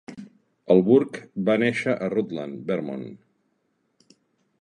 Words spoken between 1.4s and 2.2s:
va néixer a